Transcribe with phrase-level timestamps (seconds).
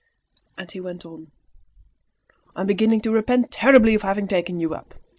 [0.57, 1.29] And he went on
[2.55, 4.95] "I am beginning to repent terribly of having taken you up!